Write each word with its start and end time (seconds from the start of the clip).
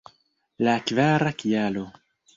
La 0.67 0.73
kvara 0.91 1.31
kialo! 1.45 1.85